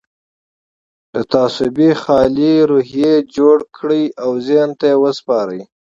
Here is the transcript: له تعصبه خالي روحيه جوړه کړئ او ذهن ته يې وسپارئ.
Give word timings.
له 1.13 1.21
تعصبه 1.33 1.89
خالي 2.03 2.53
روحيه 2.71 3.13
جوړه 3.35 3.65
کړئ 3.75 4.03
او 4.23 4.29
ذهن 4.47 4.69
ته 4.79 4.85
يې 4.91 4.97
وسپارئ. 5.03 5.61